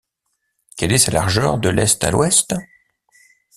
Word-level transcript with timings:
Quelle 0.77 0.93
est 0.93 0.97
sa 0.97 1.11
largeur 1.11 1.59
de 1.59 1.69
l’est 1.69 2.03
à 2.03 2.09
l’ouest? 2.09 2.55